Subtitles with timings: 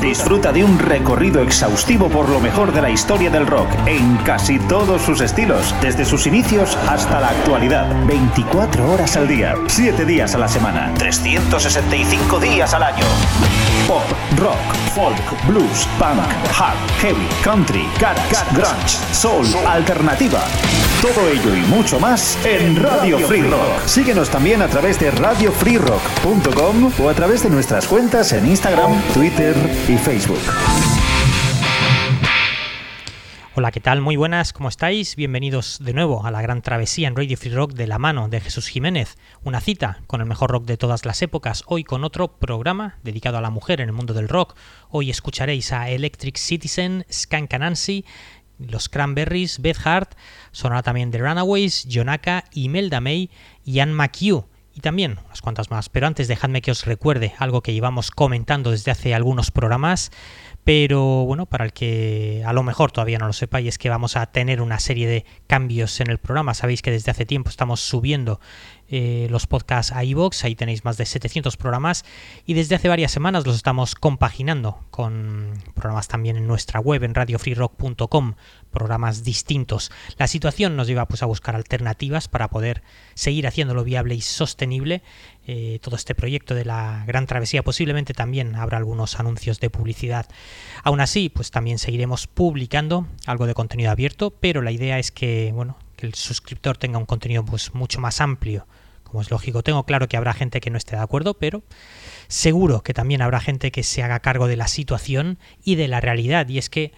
[0.00, 4.58] Disfruta de un recorrido exhaustivo por lo mejor de la historia del rock en casi
[4.58, 8.06] todos sus estilos, desde sus inicios hasta la actualidad.
[8.06, 13.04] 24 horas al día, 7 días a la semana, 365 días al año.
[13.86, 14.02] Pop,
[14.38, 16.18] rock, folk, blues, punk,
[16.50, 20.40] hard, heavy, country, garage, grunge, soul, alternativa.
[21.02, 23.84] Todo ello y mucho más en Radio Free Rock.
[23.86, 29.54] Síguenos también a través de radiofreerock.com o a través de nuestras cuentas en Instagram, Twitter
[29.86, 30.40] y Facebook.
[33.56, 34.00] Hola, ¿qué tal?
[34.00, 35.14] Muy buenas, ¿cómo estáis?
[35.14, 38.40] Bienvenidos de nuevo a la gran travesía en Radio Free Rock de la mano de
[38.40, 39.16] Jesús Jiménez.
[39.44, 43.38] Una cita con el mejor rock de todas las épocas, hoy con otro programa dedicado
[43.38, 44.56] a la mujer en el mundo del rock.
[44.90, 48.04] Hoy escucharéis a Electric Citizen, Skank Nancy,
[48.58, 50.16] los Cranberries, Beth Hart,
[50.50, 53.30] sonará también The Runaways, Jonaka, Imelda May
[53.64, 55.88] y Anne McHugh y también unas cuantas más.
[55.88, 60.10] Pero antes dejadme que os recuerde algo que llevamos comentando desde hace algunos programas,
[60.64, 63.90] pero bueno, para el que a lo mejor todavía no lo sepa, y es que
[63.90, 66.54] vamos a tener una serie de cambios en el programa.
[66.54, 68.40] Sabéis que desde hace tiempo estamos subiendo
[68.88, 72.04] eh, los podcasts a iVoox, ahí tenéis más de 700 programas
[72.44, 77.14] y desde hace varias semanas los estamos compaginando con programas también en nuestra web en
[77.14, 78.34] radiofreerock.com,
[78.70, 79.90] programas distintos.
[80.18, 82.82] La situación nos lleva pues a buscar alternativas para poder
[83.14, 85.02] seguir haciéndolo viable y sostenible
[85.46, 87.62] eh, todo este proyecto de la gran travesía.
[87.62, 90.26] Posiblemente también habrá algunos anuncios de publicidad.
[90.82, 95.52] Aún así, pues también seguiremos publicando algo de contenido abierto, pero la idea es que,
[95.54, 98.66] bueno, que el suscriptor tenga un contenido pues mucho más amplio.
[99.02, 101.62] Como es lógico, tengo claro que habrá gente que no esté de acuerdo, pero
[102.26, 106.00] seguro que también habrá gente que se haga cargo de la situación y de la
[106.00, 106.48] realidad.
[106.48, 106.92] Y es que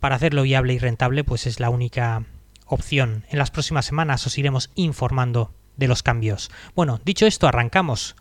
[0.00, 2.24] para hacerlo viable y rentable, pues es la única
[2.66, 3.24] opción.
[3.30, 6.50] En las próximas semanas os iremos informando de los cambios.
[6.74, 8.16] Bueno, dicho esto, arrancamos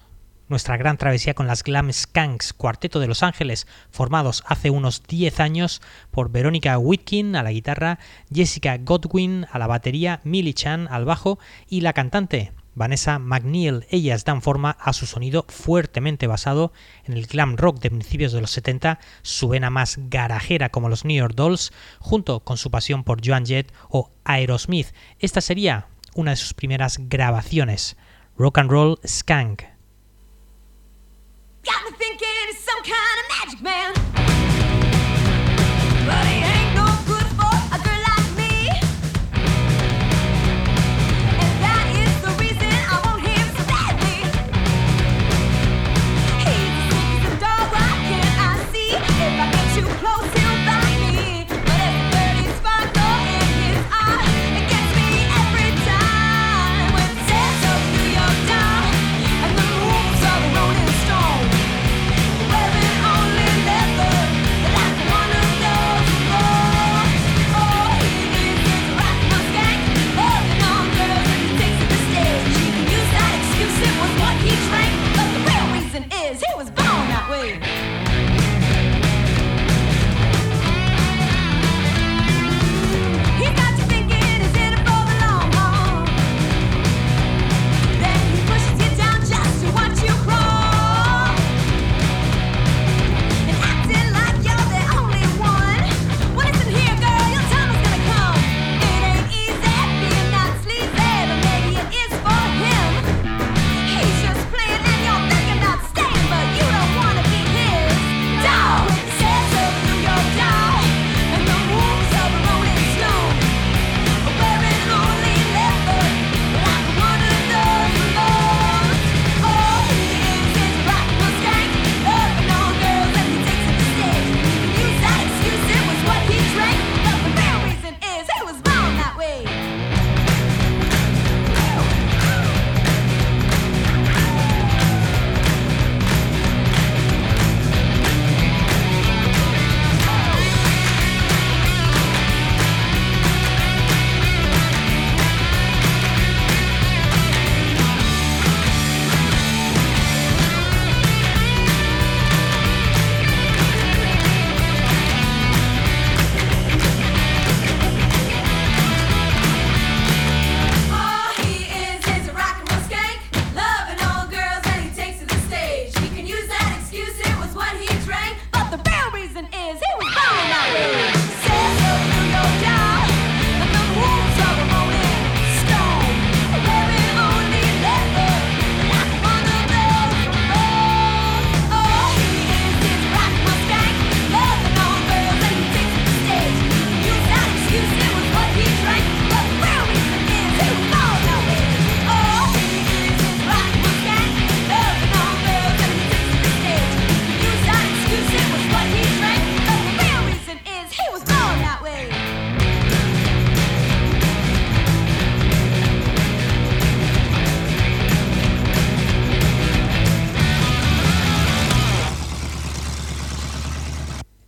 [0.50, 5.40] nuestra gran travesía con las Glam Skanks, cuarteto de Los Ángeles, formados hace unos 10
[5.40, 8.00] años por Verónica Whitkin a la guitarra,
[8.32, 13.86] Jessica Godwin a la batería, Millie Chan al bajo y la cantante Vanessa McNeil.
[13.90, 16.74] Ellas dan forma a su sonido fuertemente basado
[17.06, 21.06] en el glam rock de principios de los 70, su vena más garajera como los
[21.06, 24.94] New York Dolls, junto con su pasión por Joan Jett o Aerosmith.
[25.20, 27.98] Esta sería una de sus primeras grabaciones,
[28.38, 29.64] Rock and Roll Skank.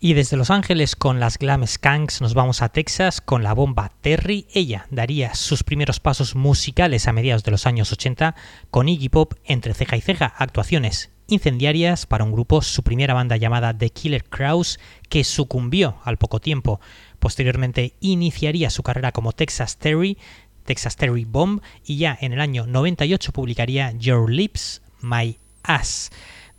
[0.05, 3.91] Y desde Los Ángeles con las Glam Skanks nos vamos a Texas con la bomba
[4.01, 4.45] Terry.
[4.53, 8.35] Ella daría sus primeros pasos musicales a mediados de los años 80
[8.69, 13.35] con Iggy Pop entre ceja y ceja, actuaciones incendiarias para un grupo, su primera banda
[13.37, 14.79] llamada The Killer Crows,
[15.09, 16.79] que sucumbió al poco tiempo.
[17.17, 20.19] Posteriormente iniciaría su carrera como Texas Terry,
[20.65, 26.11] Texas Terry Bomb, y ya en el año 98 publicaría Your Lips, My Ass.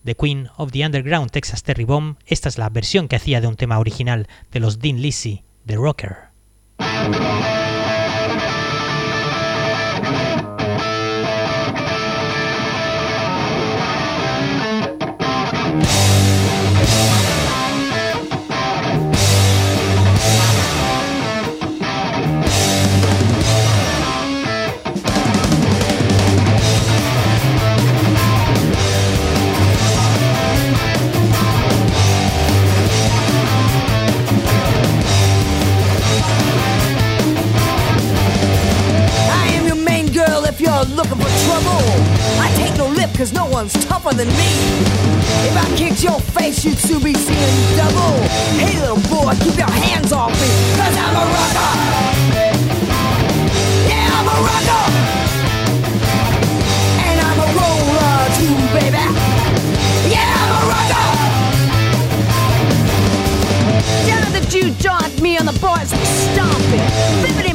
[0.07, 3.49] The Queen of the Underground Texas Terry Bomb, esta es la versión que hacía de
[3.49, 6.17] un tema original de los Dean Lizzy, The Rocker.
[43.17, 44.51] Cause no one's tougher than me.
[45.49, 48.21] If I kicked your face, you'd soon be seeing double.
[48.61, 51.73] Hey little boy, keep your hands off me, cause I'm a rocker.
[53.89, 54.85] Yeah, I'm a rocker.
[57.09, 59.05] And I'm a roller too, baby.
[60.13, 61.09] Yeah, I'm a rocker.
[64.07, 66.85] Down that you joined me on the boys stomping,
[67.25, 67.46] flipping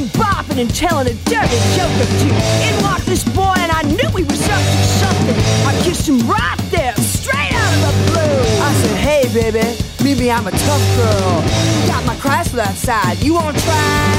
[0.52, 2.34] and bopping and telling a dirty joke or two.
[2.62, 5.36] In walked this boy and I knew he was up to something.
[5.66, 8.42] I kissed him right there, straight out of the blue.
[8.60, 11.42] I said, hey baby, me, I'm a tough girl.
[11.86, 14.12] Got my Chrysler outside, you wanna try?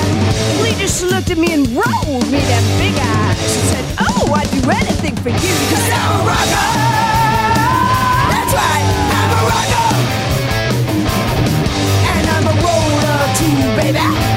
[0.57, 3.37] Well, he just looked at me and rolled me them big eyes.
[3.41, 6.69] She said, oh, I'd do anything for you, cause I'm a rocker.
[8.31, 8.85] That's right,
[9.19, 9.89] I'm a rocker.
[12.13, 14.32] And I'm a roller too, baby.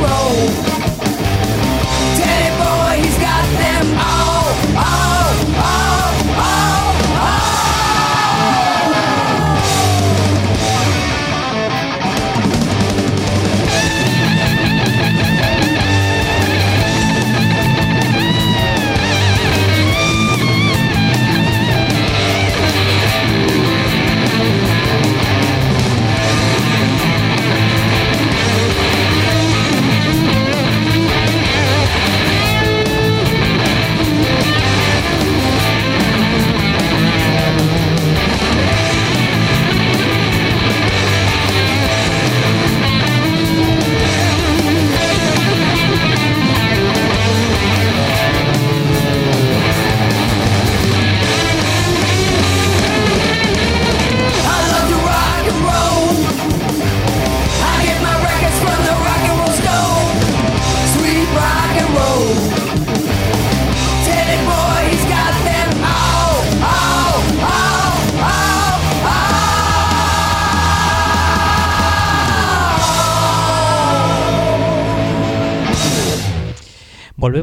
[0.00, 0.77] Roll.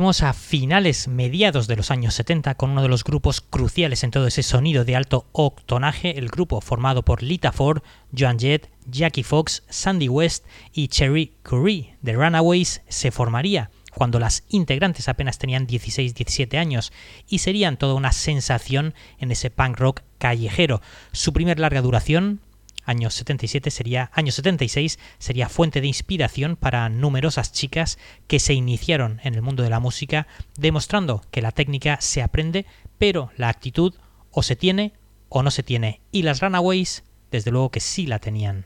[0.05, 4.27] A finales, mediados de los años 70 con uno de los grupos cruciales en todo
[4.27, 7.81] ese sonido de alto octonaje, el grupo formado por Lita Ford,
[8.15, 11.95] Joan Jett, Jackie Fox, Sandy West y Cherry Curry.
[12.03, 16.93] The Runaways se formaría cuando las integrantes apenas tenían 16-17 años
[17.27, 20.81] y serían toda una sensación en ese punk rock callejero.
[21.13, 22.41] Su primer larga duración,
[22.85, 29.19] años 77 sería año 76 sería fuente de inspiración para numerosas chicas que se iniciaron
[29.23, 30.27] en el mundo de la música
[30.57, 32.65] demostrando que la técnica se aprende
[32.97, 33.93] pero la actitud
[34.31, 34.93] o se tiene
[35.29, 36.01] o no se tiene.
[36.11, 38.65] Y las Runaways desde luego que sí la tenían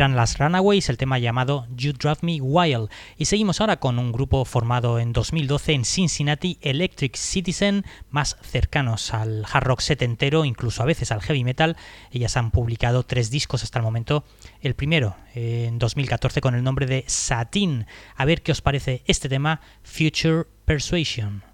[0.00, 2.88] eran las Runaways, el tema llamado You Drive Me Wild.
[3.18, 9.12] Y seguimos ahora con un grupo formado en 2012 en Cincinnati, Electric Citizen, más cercanos
[9.12, 11.76] al hard rock setentero, incluso a veces al heavy metal.
[12.12, 14.24] Ellas han publicado tres discos hasta el momento.
[14.62, 17.84] El primero en 2014 con el nombre de Satin.
[18.16, 21.49] A ver qué os parece este tema, Future Persuasion.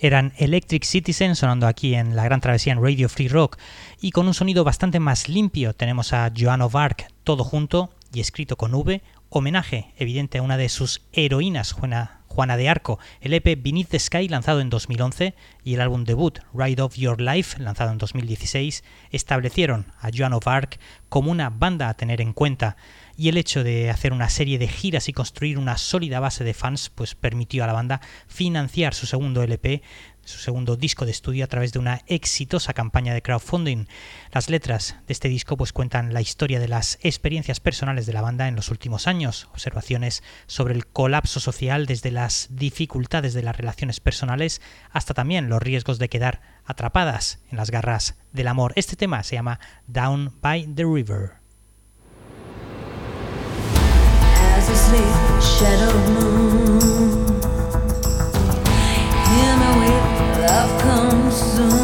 [0.00, 3.58] Eran Electric Citizen sonando aquí en la Gran Travesía en Radio Free Rock.
[4.00, 8.20] Y con un sonido bastante más limpio tenemos a Joan of Arc todo junto y
[8.20, 13.34] escrito con V, homenaje evidente a una de sus heroínas, Juana, Juana de Arco, el
[13.34, 17.60] EP Beneath the Sky lanzado en 2011 y el álbum debut Ride of Your Life
[17.60, 22.76] lanzado en 2016 establecieron a Joan of Arc como una banda a tener en cuenta
[23.20, 26.54] y el hecho de hacer una serie de giras y construir una sólida base de
[26.54, 29.82] fans pues permitió a la banda financiar su segundo LP
[30.24, 33.88] su segundo disco de estudio a través de una exitosa campaña de crowdfunding.
[34.32, 38.22] Las letras de este disco pues cuentan la historia de las experiencias personales de la
[38.22, 43.56] banda en los últimos años, observaciones sobre el colapso social desde las dificultades de las
[43.56, 48.72] relaciones personales hasta también los riesgos de quedar atrapadas en las garras del amor.
[48.76, 51.39] Este tema se llama Down by the River.
[54.74, 55.04] surfacely
[55.40, 56.80] shadowed moon.
[59.30, 61.79] Hear my wave, love comes soon.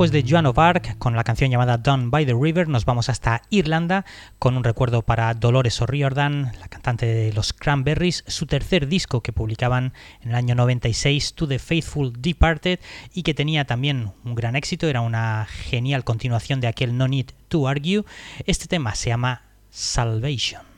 [0.00, 3.10] Después de Joan of Arc, con la canción llamada Done by the River, nos vamos
[3.10, 4.06] hasta Irlanda
[4.38, 9.34] con un recuerdo para Dolores O'Riordan, la cantante de los Cranberries, su tercer disco que
[9.34, 12.80] publicaban en el año 96, To the Faithful Departed,
[13.12, 17.32] y que tenía también un gran éxito, era una genial continuación de aquel No Need
[17.48, 18.04] to Argue.
[18.46, 20.69] Este tema se llama Salvation.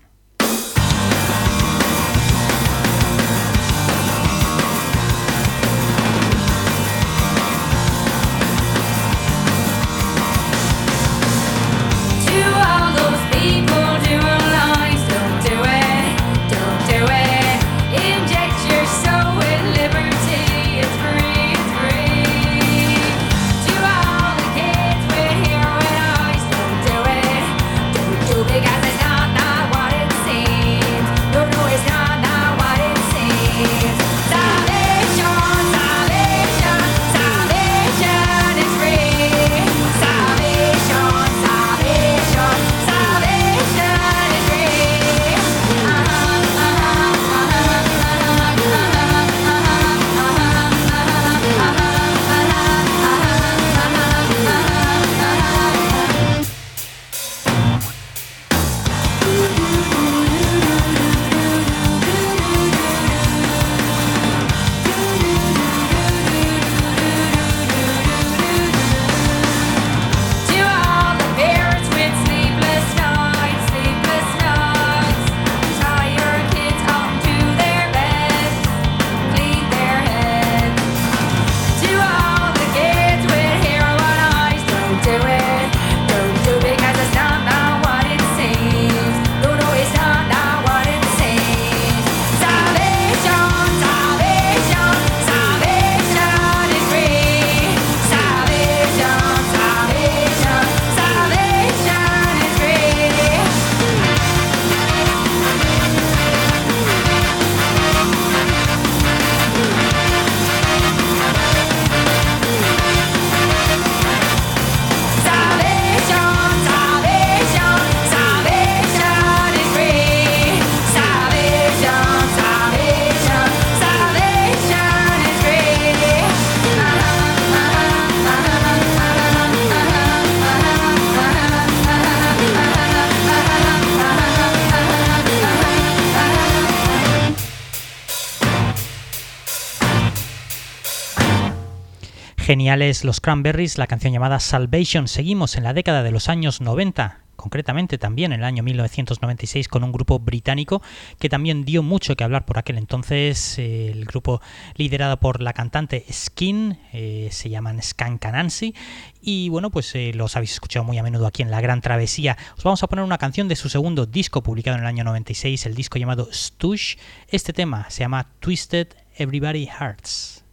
[142.52, 145.08] Geniales los Cranberries, la canción llamada Salvation.
[145.08, 149.82] Seguimos en la década de los años 90, concretamente también en el año 1996 con
[149.84, 150.82] un grupo británico
[151.18, 153.58] que también dio mucho que hablar por aquel entonces.
[153.58, 154.42] eh, el grupo
[154.76, 158.74] liderado por la cantante Skin, eh, se llaman Skankanansi
[159.22, 162.36] y bueno, pues eh, los habéis escuchado muy a menudo aquí en La Gran Travesía.
[162.58, 165.64] Os vamos a poner una canción de su segundo disco publicado en el año 96,
[165.64, 166.96] el disco llamado Stush.
[167.28, 170.44] Este tema se llama Twisted Everybody Hearts.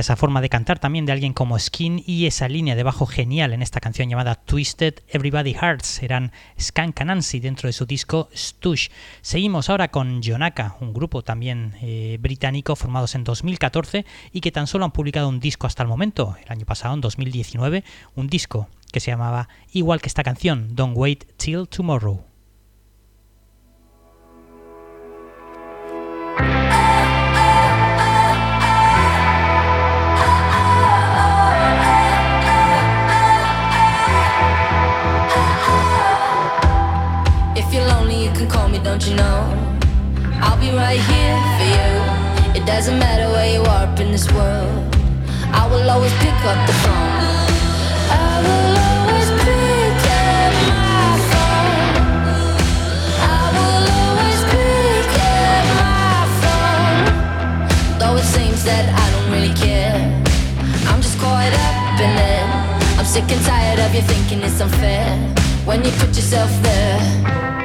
[0.00, 3.52] Esa forma de cantar también de alguien como Skin y esa línea de bajo genial
[3.52, 6.02] en esta canción llamada Twisted Everybody Hearts.
[6.02, 8.88] Eran Skank Nancy dentro de su disco Stush.
[9.20, 14.66] Seguimos ahora con Jonaka, un grupo también eh, británico formados en 2014 y que tan
[14.66, 17.84] solo han publicado un disco hasta el momento, el año pasado, en 2019,
[18.14, 22.29] un disco que se llamaba igual que esta canción, Don't Wait Till Tomorrow.
[38.90, 39.40] Don't you know?
[40.42, 41.90] I'll be right here for you.
[42.58, 44.96] It doesn't matter where you are up in this world.
[45.54, 47.14] I will always pick up the phone.
[48.10, 51.94] I will always pick up my phone.
[53.38, 57.04] I will always pick up my phone.
[58.00, 60.02] Though it seems that I don't really care.
[60.90, 62.98] I'm just caught up in it.
[62.98, 65.14] I'm sick and tired of you thinking it's unfair
[65.64, 67.59] when you put yourself there.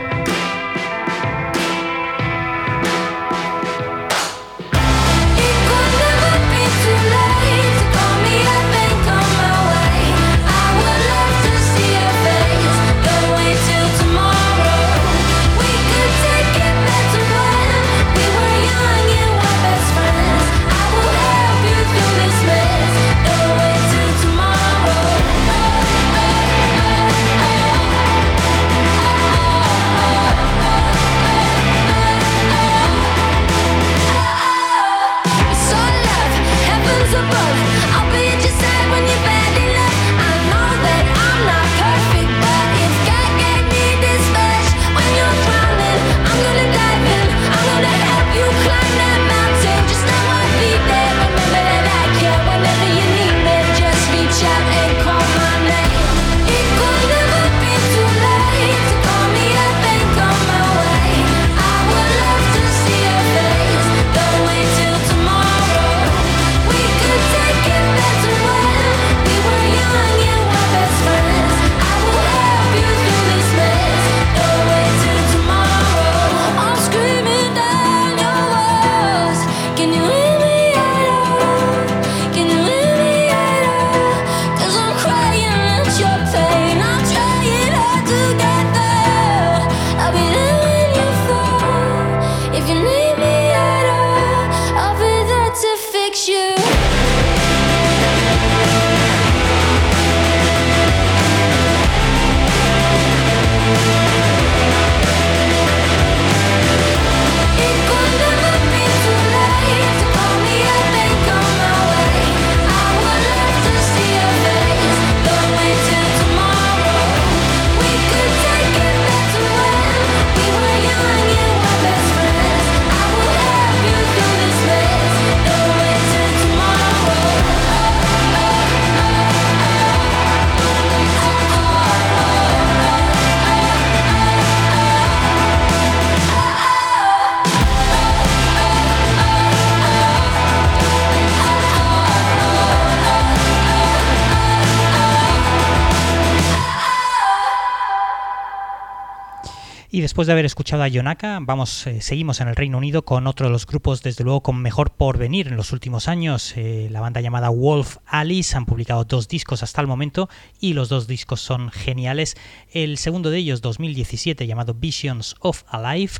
[149.95, 153.27] Y después de haber escuchado a Yonaka, vamos, eh, seguimos en el Reino Unido con
[153.27, 156.51] otro de los grupos, desde luego, con mejor porvenir en los últimos años.
[156.57, 160.27] Eh, la banda llamada Wolf Alice han publicado dos discos hasta el momento
[160.59, 162.35] y los dos discos son geniales.
[162.73, 166.15] El segundo de ellos, 2017, llamado Visions of Alive,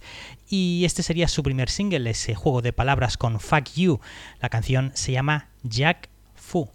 [0.47, 3.99] y este sería su primer single, ese juego de palabras con Fuck You.
[4.39, 6.69] La canción se llama Jack Fu.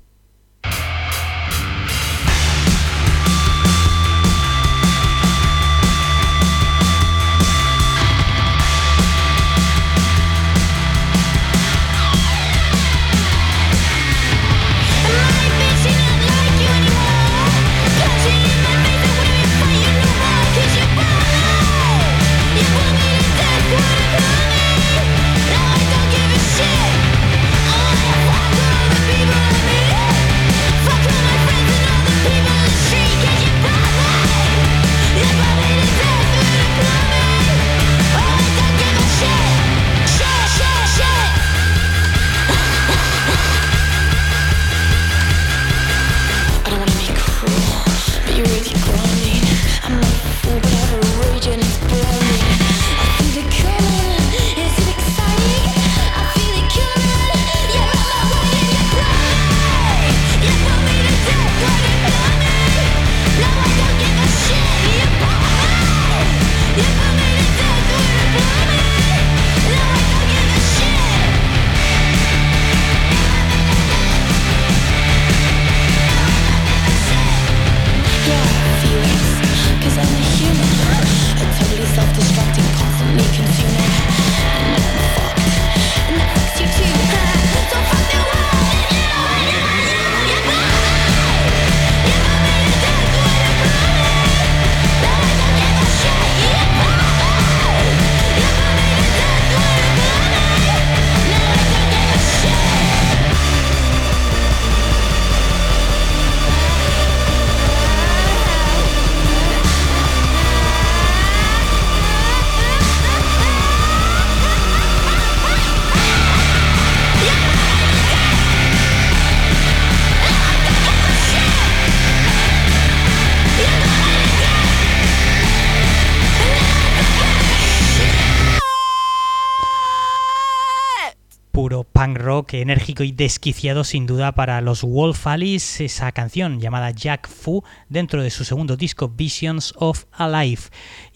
[132.52, 138.22] Enérgico y desquiciado sin duda para los Wolf Alice, esa canción llamada Jack Fu dentro
[138.22, 140.62] de su segundo disco Visions of Alive.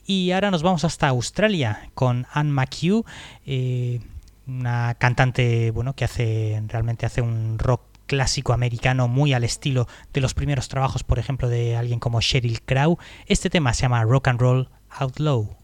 [0.06, 3.04] Y ahora nos vamos hasta Australia con Anne McHugh,
[3.46, 4.00] eh,
[4.46, 10.20] una cantante bueno, que hace realmente hace un rock clásico americano muy al estilo de
[10.20, 12.98] los primeros trabajos, por ejemplo, de alguien como Sheryl Crow.
[13.26, 15.56] Este tema se llama Rock and Roll Outlaw.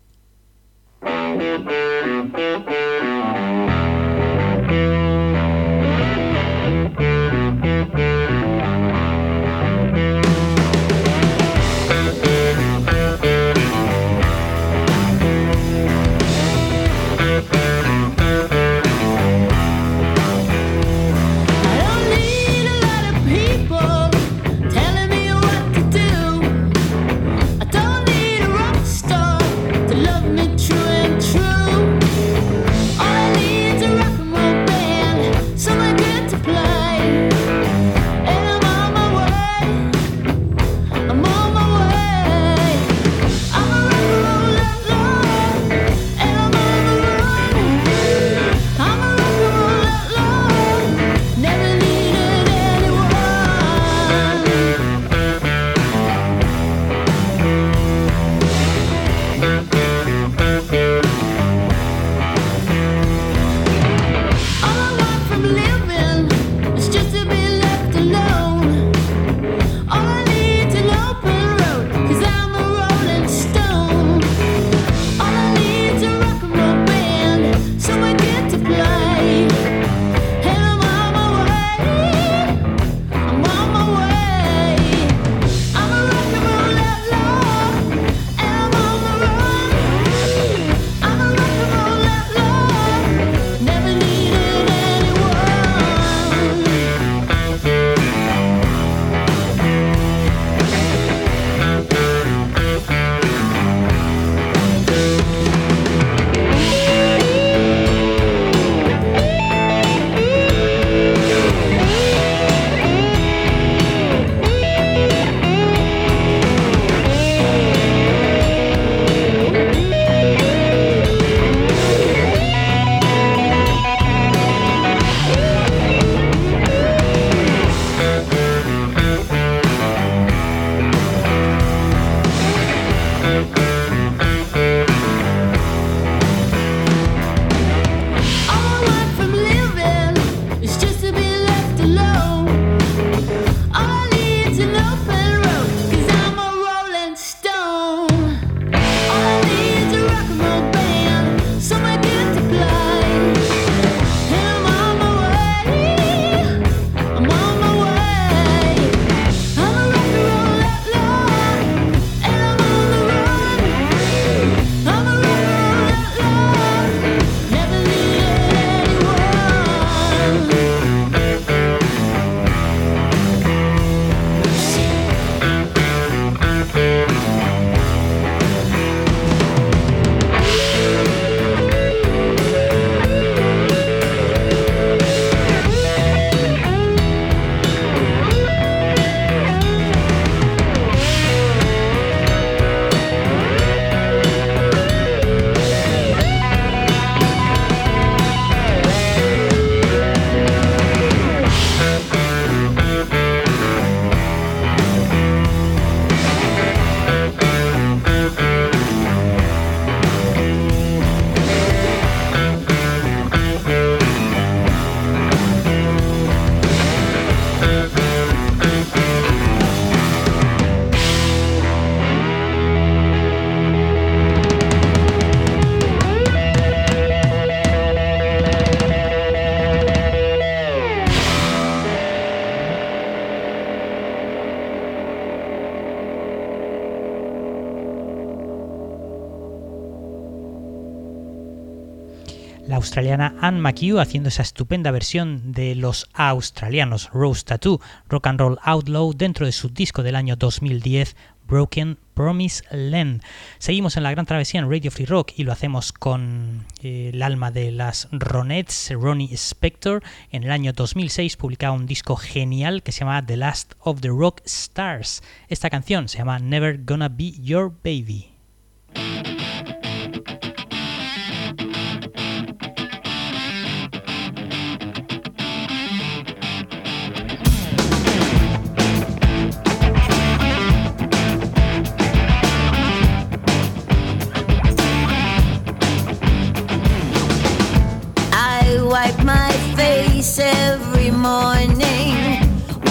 [243.51, 249.12] Anne McHugh haciendo esa estupenda versión de los australianos Rose Tattoo, Rock and Roll Outlaw,
[249.12, 251.16] dentro de su disco del año 2010,
[251.48, 253.24] Broken Promise Land.
[253.59, 257.24] Seguimos en la gran travesía en Radio Free Rock y lo hacemos con eh, el
[257.24, 260.05] alma de las Ronettes, Ronnie Spector.
[260.30, 264.11] En el año 2006 publicaba un disco genial que se llama The Last of the
[264.11, 265.24] Rock Stars.
[265.48, 268.28] Esta canción se llama Never Gonna Be Your Baby.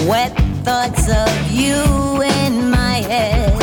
[0.09, 0.35] Wet
[0.65, 1.83] thoughts of you
[2.23, 3.53] in my head.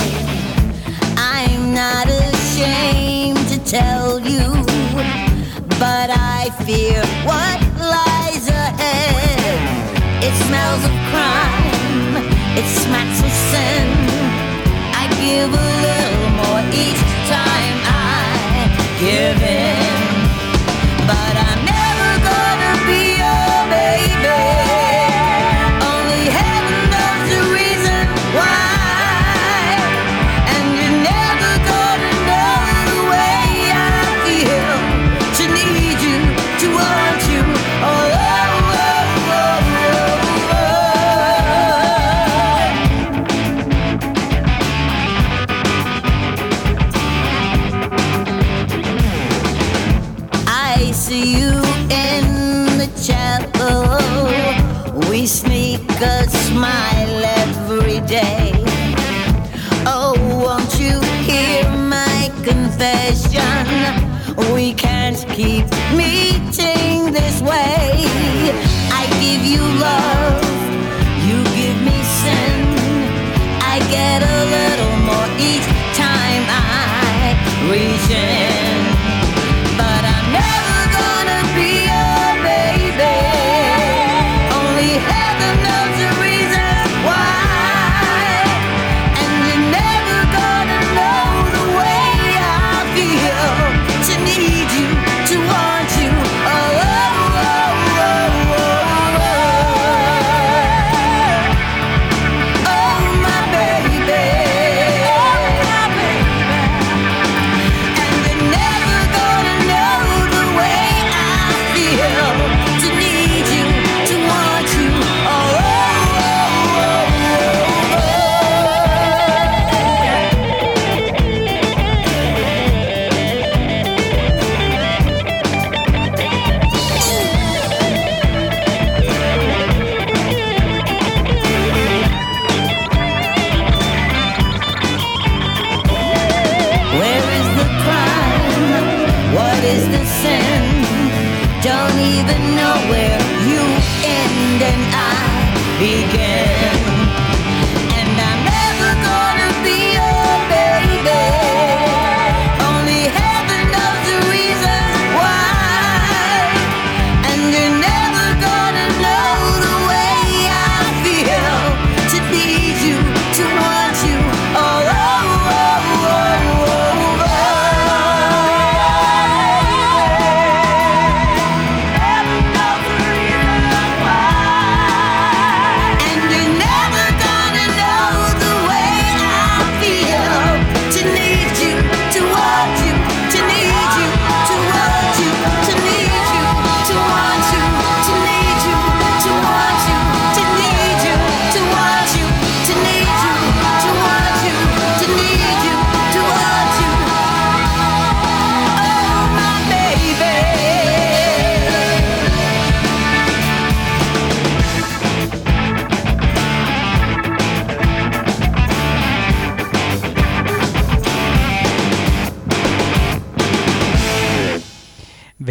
[1.18, 4.54] I'm not ashamed to tell you,
[5.80, 9.58] but I fear what lies ahead.
[10.22, 12.14] It smells of crime,
[12.56, 13.88] it smacks of sin.
[14.94, 15.95] I give a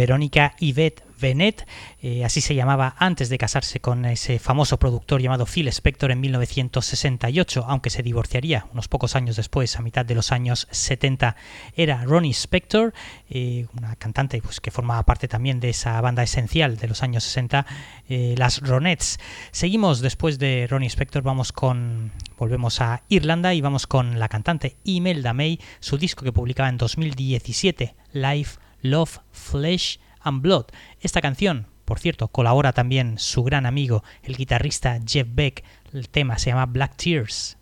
[0.06, 1.66] Verónica Yvette Bennett,
[2.00, 6.20] eh, así se llamaba antes de casarse con ese famoso productor llamado Phil Spector en
[6.20, 11.34] 1968, aunque se divorciaría unos pocos años después, a mitad de los años 70.
[11.74, 12.94] Era Ronnie Spector,
[13.28, 17.24] eh, una cantante pues, que formaba parte también de esa banda esencial de los años
[17.24, 17.66] 60,
[18.08, 19.18] eh, las Ronettes.
[19.50, 24.76] Seguimos después de Ronnie Spector, vamos con volvemos a Irlanda y vamos con la cantante
[24.84, 30.66] Imelda May, su disco que publicaba en 2017, Life, Love, Flesh and Blood.
[31.00, 35.64] Esta canción, por cierto, colabora también su gran amigo, el guitarrista Jeff Beck.
[35.92, 37.56] El tema se llama Black Tears.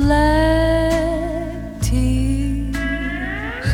[0.00, 3.68] black tears.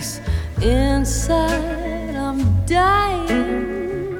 [0.00, 0.20] My face.
[0.62, 4.18] Inside, I'm dying.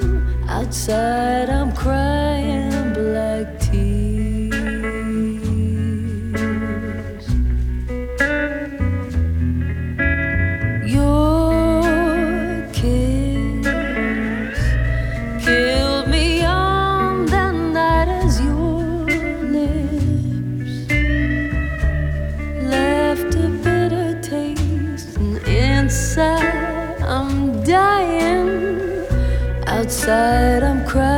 [0.49, 3.60] Outside, I'm crying black
[27.71, 29.07] dying.
[29.67, 31.10] Outside I'm crying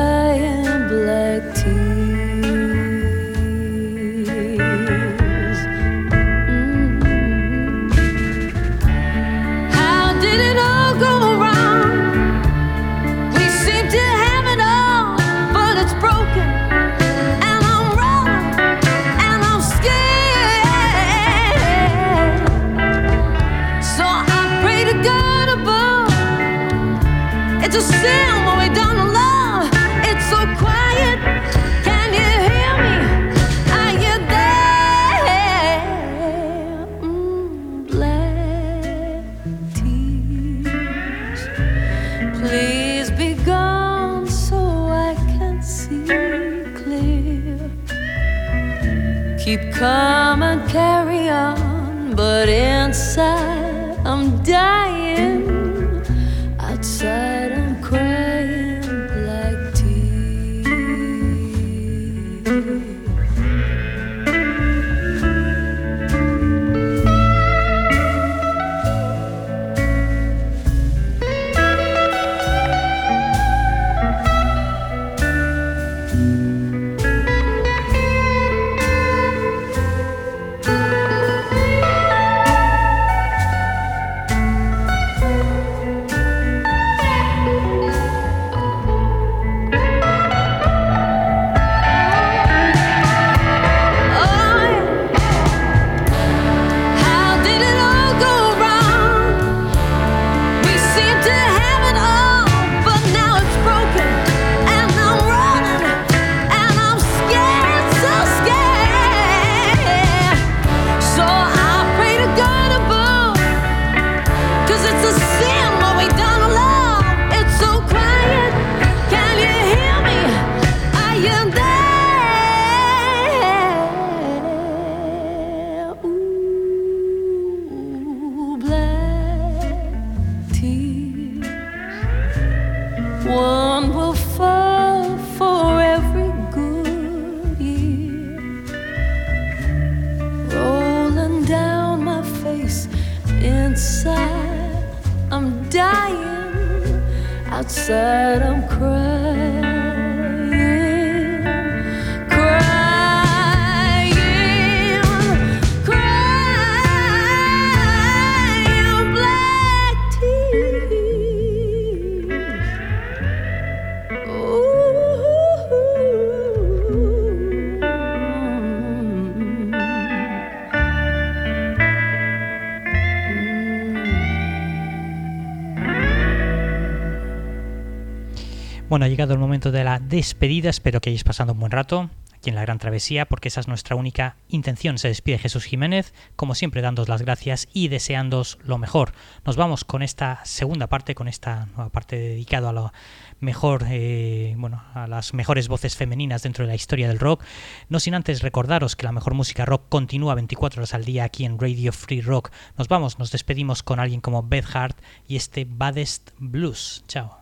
[179.12, 180.70] llegado el momento de la despedida.
[180.70, 183.68] Espero que hayáis pasado un buen rato aquí en la Gran Travesía, porque esa es
[183.68, 184.96] nuestra única intención.
[184.96, 189.12] Se despide Jesús Jiménez, como siempre, dándos las gracias y deseándos lo mejor.
[189.44, 192.92] Nos vamos con esta segunda parte, con esta nueva parte dedicada a lo
[193.38, 197.44] mejor, eh, bueno, a las mejores voces femeninas dentro de la historia del rock.
[197.90, 201.44] No sin antes recordaros que la mejor música rock continúa 24 horas al día aquí
[201.44, 202.50] en Radio Free Rock.
[202.78, 204.98] Nos vamos, nos despedimos con alguien como Beth Hart
[205.28, 207.04] y este Baddest Blues.
[207.08, 207.41] Chao.